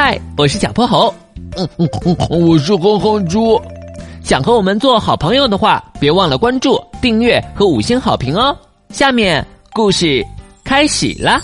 [0.00, 1.12] 嗨，我是小泼猴。
[1.56, 3.60] 嗯嗯嗯，我是哼哼猪。
[4.22, 8.56] 想和我们做好朋友的话，别忘了关注、订阅和五星好评哦。
[8.90, 10.24] 下面故事
[10.62, 11.40] 开始啦。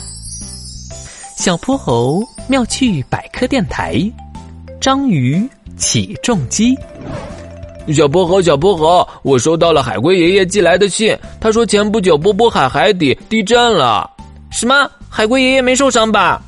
[1.37, 4.01] 小泼猴妙趣百科电台，
[4.81, 5.45] 章鱼
[5.77, 6.79] 起重机。
[7.93, 14.09] 小泼猴，小泼猴，我收到了海龟爷爷寄来的信，他说前不久波波海海底地震了。
[14.53, 14.89] 什么？
[15.09, 16.41] 海龟爷爷没受伤吧？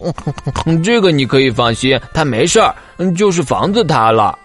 [0.82, 2.74] 这个你可以放心，他没事儿，
[3.16, 4.38] 就是房子塌了。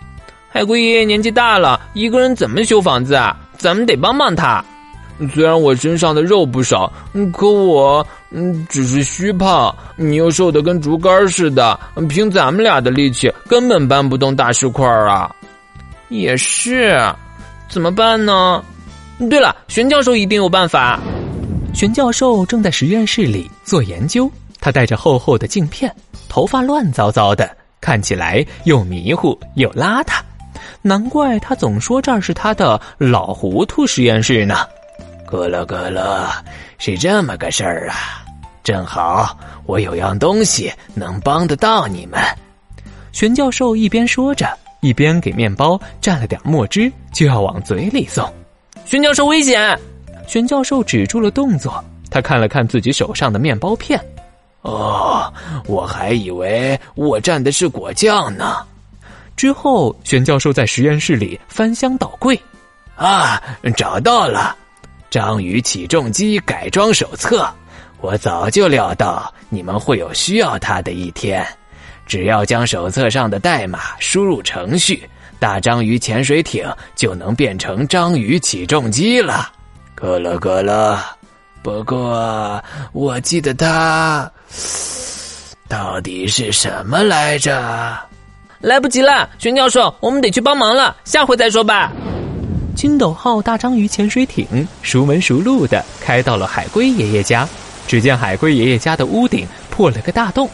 [0.49, 3.37] 海龟爷爷年纪大了，一个人怎么修房子啊？
[3.57, 4.63] 咱们得帮帮他。
[5.33, 6.91] 虽然我身上的肉不少，
[7.33, 11.79] 可我嗯只是虚胖，你又瘦的跟竹竿似的，
[12.09, 15.33] 凭咱们俩的力气根本搬不动大石块啊。
[16.09, 17.01] 也是，
[17.69, 18.63] 怎么办呢？
[19.29, 20.99] 对了，玄教授一定有办法。
[21.73, 24.29] 玄教授正在实验室里做研究。
[24.65, 25.95] 他戴着厚厚的镜片，
[26.27, 27.47] 头发乱糟糟的，
[27.79, 30.19] 看起来又迷糊又邋遢，
[30.81, 34.65] 难怪他总说这儿是他的老糊涂实验室呢。
[35.27, 36.43] 咯了咯了，
[36.79, 38.25] 是这么个事儿啊！
[38.63, 42.19] 正好我有样东西能帮得到你们。
[43.11, 48.27] 玄教授一边说着，一边给面包蘸了点墨汁，就要往嘴里送。
[48.83, 49.79] 玄教授危险！
[50.25, 54.03] 玄教授止住了动作，他看了看自己手上的面包片。
[54.65, 55.31] 哦，
[55.67, 58.57] 我还以为我蘸的是果酱呢。
[59.37, 62.39] 之后，玄教授在实验室里翻箱倒柜，
[62.95, 63.39] 啊，
[63.77, 64.55] 找到了
[65.11, 67.43] 《章鱼起重机改装手册》。
[68.01, 71.45] 我早就料到你们会有需要它的一天。
[72.07, 79.51] 只要将手册上的代码输入程序，大章鱼潜水艇就能变成章鱼起重机了。
[79.95, 81.17] 咯了咯了。
[81.65, 82.63] 不过，
[82.93, 84.31] 我记得它
[85.67, 87.97] 到底是什么来着？
[88.59, 91.91] 来不及了，玄教授，我们得去帮忙了，下回再说吧。
[92.75, 97.49] 金斗号大章鱼潜水艇熟门熟路的开到了海龟爷爷家，
[97.87, 100.47] 只见海龟爷爷家的屋顶破了个大洞，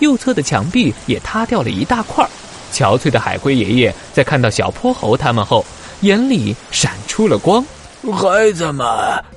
[0.00, 2.28] 右侧的墙壁也塌掉了一大块。
[2.72, 5.64] 憔悴的海龟爷爷在看到小泼猴他们后，
[6.00, 7.64] 眼里闪出了光。
[8.12, 8.86] 孩子们，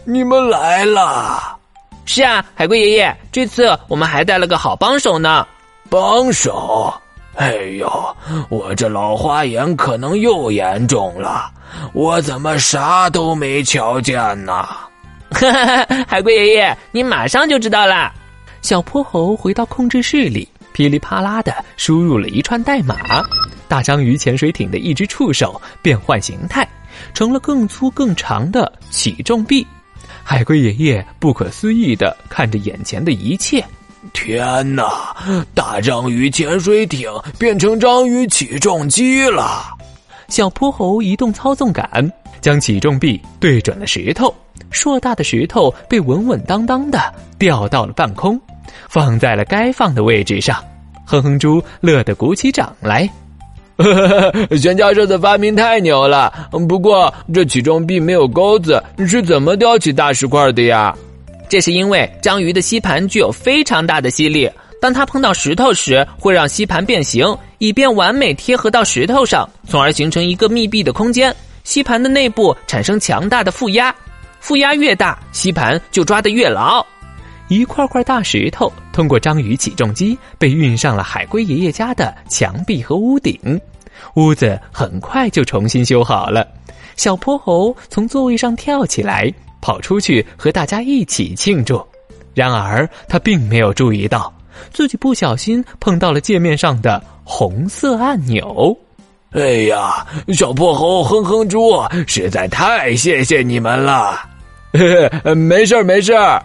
[0.06, 1.58] 你们来了！
[2.06, 5.46] 是啊，海龟爷爷，这次我们还带了个好帮手呢。
[5.90, 6.94] 帮手？
[7.36, 8.16] 哎呦，
[8.50, 11.50] 我这老花眼可能又严重了，
[11.94, 14.68] 我怎么啥都没瞧见呢？
[15.32, 18.12] 哈哈哈，海龟爷爷，你马上就知道了。
[18.62, 23.24] 小泼猴回到控制室里，噼里啪啦的输入了一串代码，
[23.68, 26.68] 大章鱼潜水艇的一只触手变换形态。
[27.14, 29.66] 成了更粗更长的起重臂，
[30.24, 33.64] 海龟爷爷不可思议的看着眼前的一切。
[34.14, 35.16] 天哪！
[35.54, 39.66] 大章鱼潜水艇变成章鱼起重机了。
[40.30, 44.34] 小泼猴移动操纵杆，将起重臂对准了石头，
[44.72, 48.40] 硕大的石头被稳稳当当的吊到了半空，
[48.88, 50.64] 放在了该放的位置上。
[51.06, 53.10] 哼哼猪乐得鼓起掌来。
[54.58, 56.32] 玄教授的发明太牛了，
[56.68, 60.94] 不过这其中并没有钩子，是怎么叼起大石块的呀？
[61.48, 64.50] 这是因为章鱼的吸盘具有非常大的吸力，
[64.82, 71.36] 当它碰到石头时，会让吸盘变形，以便完美贴合到石头上，从而形成一个密闭的空间。
[71.64, 73.94] 吸盘的内部产生强大的负压，
[74.40, 76.86] 负压越大，吸盘就抓得越牢。
[77.48, 83.40] 一块块大石头通过章鱼起重机被运上了海龟爷爷家的墙壁和屋顶，
[84.16, 86.46] 屋子很快就重新修好了。
[86.98, 91.82] 小泼猴从座位上跳起来，跑出去和大家一起庆祝。
[92.34, 94.34] 然而他并没有注意到，
[94.74, 98.78] 自己不小心碰到了界面上的红色按钮。
[99.32, 104.20] 哎呀，小泼猴、哼哼猪，实在太谢谢你们了！
[105.38, 106.44] 没事儿，没事儿。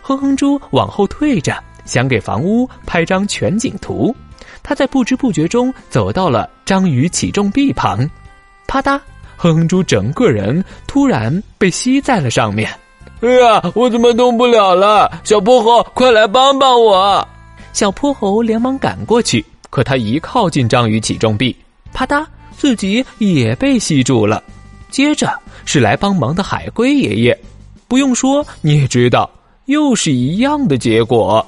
[0.00, 4.14] 哼哼猪往后退着，想给房屋拍张全景图。
[4.62, 8.08] 他在不知不觉中走到了章鱼起重臂旁，
[8.68, 9.00] 啪嗒，
[9.36, 12.70] 哼哼猪整个人突然被吸在了上面。
[13.20, 15.10] 哎呀，我怎么动不了了？
[15.24, 17.26] 小泼猴，快来帮帮我！
[17.72, 21.56] 小泼猴连忙赶过去，可他一靠近章鱼起重臂，
[21.92, 22.24] 啪嗒，
[22.56, 24.42] 自己也被吸住了。
[24.90, 25.32] 接着
[25.64, 27.38] 是来帮忙的海龟爷爷，
[27.88, 29.28] 不用说，你也知道。
[29.66, 31.44] 又是一样的结果。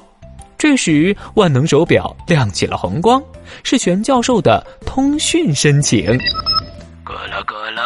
[0.67, 3.21] 这时万能手表亮起了红光
[3.63, 6.07] 是玄教授的通讯申请。
[7.05, 7.83] 咕噜咕噜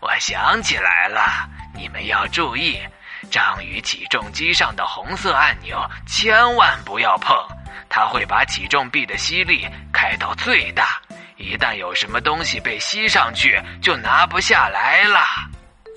[0.00, 1.20] 我想起来了
[1.76, 2.76] 你们要注意
[3.30, 5.78] 章鱼起重机上的红色按钮
[6.08, 7.36] 千万不要碰
[7.88, 11.00] 它会把起重臂的吸力开到最大
[11.36, 15.20] 一旦有什么东西被吸上去就拿不下来了。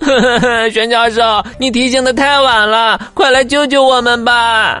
[0.00, 4.80] 呵呵呵玄教授你提醒的太晚了快来救救我们吧！